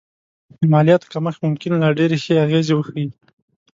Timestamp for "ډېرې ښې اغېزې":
1.99-2.73